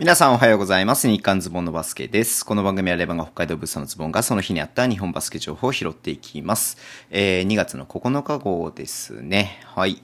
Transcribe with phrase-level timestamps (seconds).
[0.00, 1.08] 皆さんおはようございます。
[1.08, 2.42] 日刊ズボンのバスケです。
[2.46, 6.78] この番組はレバンが北海道物産のズボンがその日にあった日本バスケ情報を拾っていきます。
[7.10, 9.60] えー、2月の9日号ですね。
[9.66, 10.02] はい。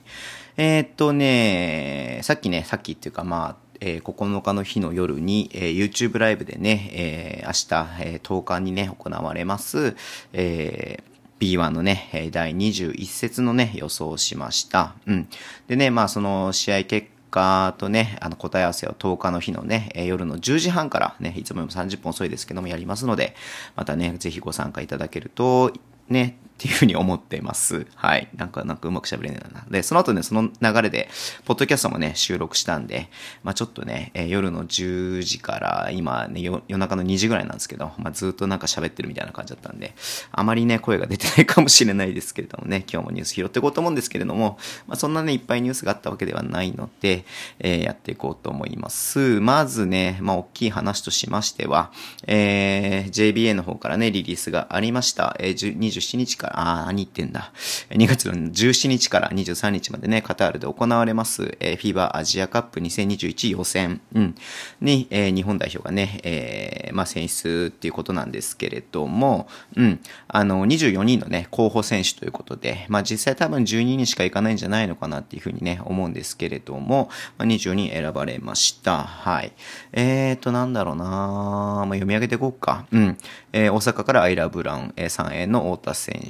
[0.55, 9.95] えー、っとね、さっきね、さっきっていうかまあ、えー、9日の日の夜に、えー、YouTube ライブでね、えー、明日、えー、10日にね、行われます、
[10.31, 14.93] えー、B1 のね、第21節のね、予想しました。
[15.07, 15.27] うん。
[15.67, 23.35] でね、まあその試合結日とね、あの答え合わせを10日の日のね、夜の10時半からね、いつもよりも30分遅いですけどもやりますので、
[23.75, 25.71] またね、ぜひご参加いただけると、
[26.09, 27.85] ね、っていうふうに思っています。
[27.93, 28.29] はい。
[28.35, 29.63] なんか、なんかうまく喋れないな。
[29.69, 31.07] で、その後ね、その流れで、
[31.45, 33.09] ポッドキャストもね、収録したんで、
[33.43, 39.93] まあちょっとね、えー夜の10時から、今ね、夜中の2時ぐらいなんですけど、まあずっとなんか喋ってるみたいな感じだったんで、
[40.31, 47.23] あまりね、声が出てないかもしれないですけれどもね、今日もニュース拾っていこうと思うんですけれども、まあそんなね、いっぱいニュースがあったわけではないので、
[47.59, 49.39] えーやっていこうと思います。
[49.39, 51.91] まずね、まあ大きい話としましては、
[52.25, 55.35] えー JBA の方からね、リリースがありました。
[55.39, 57.51] えー27日から、あー、何言ってんだ。
[57.89, 64.35] 2月の17日から23日までね、カタールで行われます、えー、フィーバーアジアカップ2021予選、うん、
[64.81, 79.03] に、えー日本代表がね、えーまあ選出っていうことなんですけれども、うん、あの、24人のね、候補選手ということで、まあ実際多分12人しか行かないんじゃないのかなっていうふうにね、思うんですけれども、まあ、24人選ばれました。
[79.03, 79.53] はい。
[79.93, 82.85] えーと、なんだろうなまあ、読み上げていこうか。
[82.91, 83.17] うん。
[83.53, 86.21] えー大阪からアイラ・ブラウン、えー、3円の太田選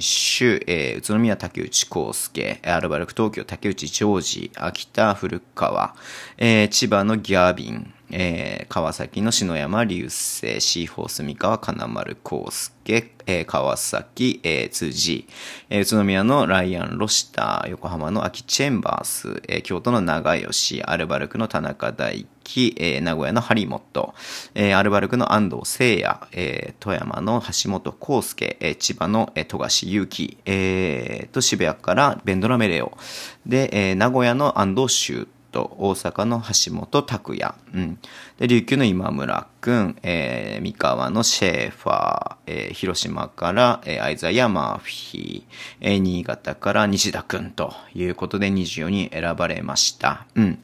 [0.66, 5.94] えー宇都宮竹内康介、アルバルク東京竹内ジョージ、秋田古川、
[6.36, 15.26] えー千葉のギャビン、えー川崎の篠山流星、シーフォース三河金丸康介、えー川崎、えー辻、
[15.70, 24.14] えー宇都宮のライアン・ロシター、横浜の秋チェンバース、えー京都の長吉、アルバルクの田中大輝、えー名古屋の張本、
[24.54, 32.96] えーアルバルクの安藤聖也、えー富山の橋本康介、えー千葉の、えー富樫勇樹、えーと渋谷からベンドラメレオ、
[33.46, 37.98] で、えー名古屋の安藤修と大阪の橋本拓也、うん、
[38.38, 45.42] で琉球の今村君、えー三河のシェーファー、えー広島から、えーアイザヤ・マーフィー、
[45.80, 50.26] えー新潟から西田君ということで24人選ばれました。
[50.34, 50.58] うん。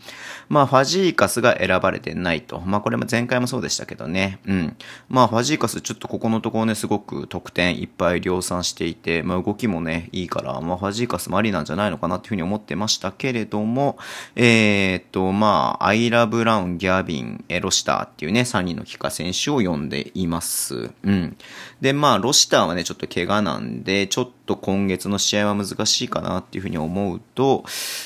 [0.49, 2.61] まあ、ファジーカスが選ばれてないと。
[2.61, 4.39] まあ、これも前回もそうでしたけどね。
[4.47, 4.77] うん。
[5.09, 13.99] まあ、ファジーカスちょっとここのところね、すごく得点いっぱい量産していて、まあ、動きもね、いいから、まあ、ファジーカスもありなんじゃないのかなっていうふうに思ってましたけれども、
[14.37, 20.91] えーっと、まあ、アイラ・ブラウン、ギャビン、えロシターっていうね、3人の帰化選手を呼んでいます。
[21.03, 21.37] うん。
[21.81, 27.65] で、まあ、ロシターはね、ちょっと怪我なんで、ちょっと今月の試合は難しいかなっていうふうに思うと、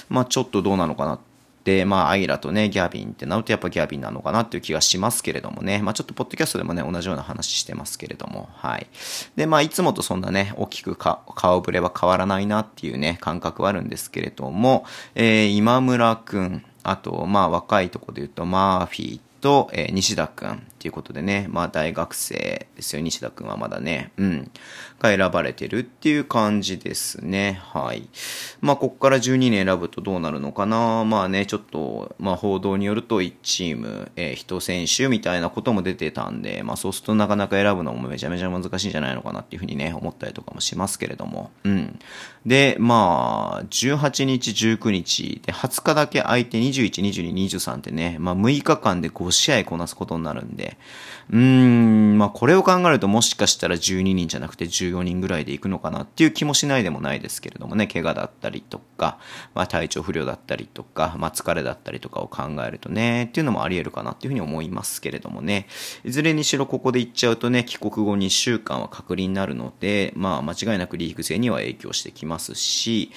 [0.09, 1.19] まあ、ちょっとどうなのかな
[1.69, 5.83] で、まあ、アイラとね、ギャビンってなるとやっぱギャビンなのかなっていう気がしますけれどもね。
[5.83, 8.87] まあ、ちょっとポッドキャストでもね、同じような話してますけれども、はい。
[9.37, 24.51] で、まあ、いつもとそんなね、大きくか顔ぶれは変わらないなっていうね、感覚はあるんですけれども、えー、今村くん、あと、まあ、若いとこで言うと、マーフィーと、えー西田くんっていうことでね、まあ大学生ですよ、西田くんはまだね、うん、
[25.01, 27.61] が選ばれてるっていう感じですね。
[27.65, 28.09] はい。
[28.61, 41.99] まあここから12人選ぶとどうなるのかなまあね、ちょっと、まあ報道によると1チーム、えー、1選手みたいなことも出てたんで、まあそうするとなかなか選ぶのもめちゃめちゃ難しいんじゃないのかなっていうふうにね、思ったりとかもしますけれども、うん。
[42.47, 50.68] で、まあ、18日、19日で、20日だけ空いて21、22、23ってね、まあ6日間で5試合こなすことになるんで、
[51.31, 59.19] うーん、まあこれを考えるともしかしたら12人じゃなくて14人ぐらいでいくのかなっていう気もしないでもないですけれどもね、怪我だったりとか、
[59.55, 65.67] まあ体調不良だったりとか、まあ疲れだったりとかを考えるとね、っていうのもあり得るかなっていうふうに思いますけれどもね、
[66.05, 73.11] いずれにしろここで行っちゃうとね、帰国後2週間は隔離になるので、まあ間違いなくリーグ戦には影響してきますし、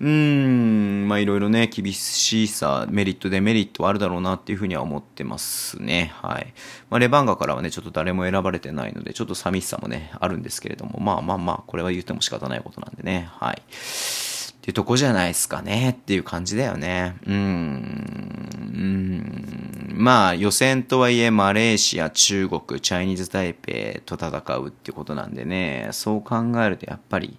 [0.00, 6.12] うーん、まあいろいろね、厳しさ、メリット、デメリットはあるだろうなっていうふうには思ってますね。
[6.22, 6.52] はい。
[6.90, 13.60] まあレバンガからはね、ちょっと誰も選ばれてないので、ちょっと寂しさもね、あるんですけれども、まあまあまあ、これは言っても仕方ないことなんでね、はい。
[13.60, 17.16] っていうとこじゃないですかねっていう感じだよね。
[17.26, 18.48] うーん。
[18.74, 19.65] うーん
[19.96, 27.38] まあ予選とはいえマレーシア、中国、チャイニーズ・タイペイと戦うってことなんでね、そう考えるとやっぱり、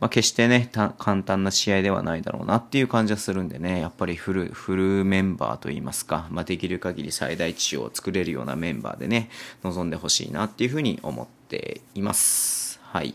[0.00, 9.30] まあ決してね、簡単な試合ではないだろうなっていう感じはするんでね、やっぱりフル、フルメンバーといいますか、まあできる限り最大値を作れるようなメンバーでね、
[9.62, 12.80] 臨んでほしいなっていうふうに思っています。
[12.82, 13.14] はい。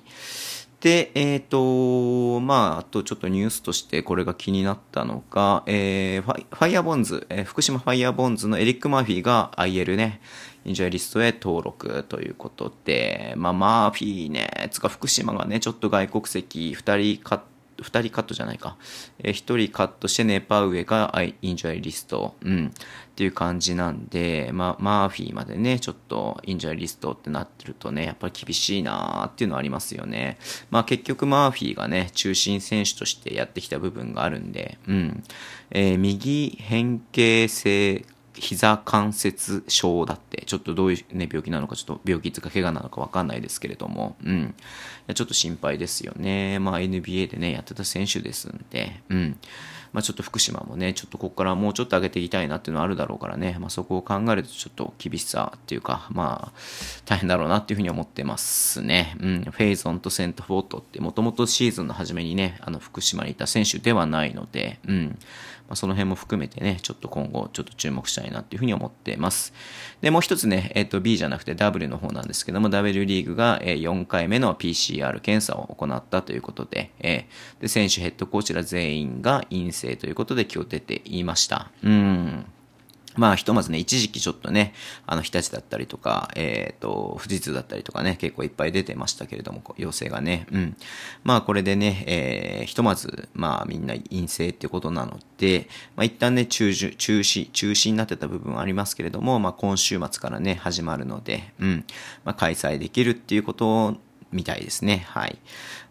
[0.81, 10.21] で、えっ、ー、と、まあ、あとちょっとニュースとしてこれが気になったのが、えー、ファイファイヤーボンズ、えー、福島ファイアボンズのエリック・マーフィーが IL ね、
[10.63, 18.77] インジャーリストへ登録ということで、まあ、マーフィーね、つか福島がね、ちょっと外国籍2人買って、2人カットじゃないか。
[19.19, 22.35] えー、1人カットしてネパウエがインジャイリスト。
[22.41, 22.71] うん。
[23.19, 30.37] っていう感じなんで、まあ、マーフィーまでね、ちょっとインジャイリストってなってるとね、やっぱり厳しいなーっていうのはありますよね。
[30.71, 35.23] まあ結局マーフィーがね、中心選手としてやってきた部分があるんで、うん。
[35.71, 38.05] えー、右変形性
[38.39, 44.39] 膝関節症だって、ちょっとどういう、ね、病気なのか、ちょっと病気とか怪我なのかわかんないですけれども、うん。
[44.39, 44.53] い
[45.07, 46.59] やちょっと心配ですよね。
[46.59, 49.37] まあ NBA でね、やってた選手ですんで、うん。
[49.91, 56.59] まあちょっと福島もね、ちょっとここからもうちょっと上げていきたいなっていうのはあるだろうからね、まあそこを考えるとちょっと厳しさっていうか、まあ
[57.05, 59.15] 大変だろうなっていうふうに思ってますね。
[59.19, 59.43] うん。
[59.43, 65.17] フェイゾンとセントフォートってもともとシーズンの初めにね、あの福島にいた選手ではないので、うん。
[65.69, 69.53] まあ、その辺も含めてね、ちょっと今後ちょっと注目したいなっていうふうに思っています。
[70.01, 81.69] で、もう一つね、えっ、と B じゃなくて W の方なんですけども、W リーグが4回目の PCR 検査を行ったということで、えー、で、選手、ヘッドコーチら全員が陰性ということで今日出ていました。
[81.83, 82.45] うん。
[83.19, 84.73] まあ、ひとまずね、一時期ちょっとね、
[85.05, 90.77] あの、日立だったりとか、えっ、ー、と、富士通だったりとかね、結構いっぱい出てましたけれども、陽性がね、うん。
[91.25, 95.67] まあ、これでね、えー、ひとまず、まあ、みんな陰性ってことなので、
[95.97, 101.85] まあ、一旦ね、中止、中止、中止になってた部分はありますけれども、まあ、今週末からね、始まるので、うん。
[102.23, 103.97] まあ、開催できるっていうこと
[104.31, 105.05] みたいですね。
[105.07, 105.39] はい。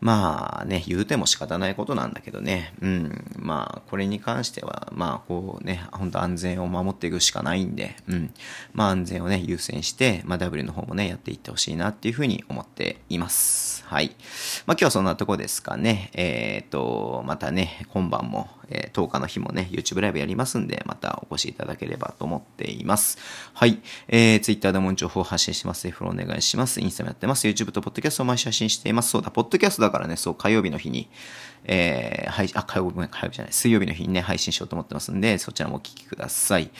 [0.01, 2.73] まあね、言うても仕方ないことなんだけどね。
[2.81, 3.25] うん。
[3.37, 8.33] まあ、これに関しては、まあ、こうね、本当安全を守っていくしかないんで、うん。
[8.73, 13.85] まあ、安全をね、優先して、まあ、W の方もね、やっていってほしいなっていうふうに思っています。
[13.87, 14.15] はい。
[14.67, 16.11] まあ、今日はそんなとこですかね。
[16.15, 23.19] えっ、ー、と、またね、今晩も、えー、10日の日もね、YouTube ライブやりますんで、またお越しいただければと思っています。
[23.55, 23.81] はい。
[24.09, 25.83] えー、Twitter でも情報を発信します。
[25.83, 26.81] ぜひフローお願いします。
[26.81, 27.49] インスタもやってます。
[27.49, 29.11] YouTube と Podcast を毎週配信しています。
[29.11, 31.09] そうだ、ポッドキャストだからね、そう、火曜日の日に、
[31.65, 36.71] えー、配信、あ、火曜日、火曜日じゃない、水曜日の日にね、配信しようと思ってますんで、そちらもお聞きください。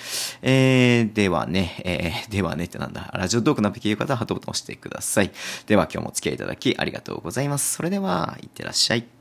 [0.43, 5.33] えー、ではね、えー、ではねってなんだ、ラジオトークのべきいう方はハートボタンを押してください。
[5.67, 7.75] では今日もお付き合いいただきありがとうございます。
[7.75, 9.18] それでは、いってらっしゃい。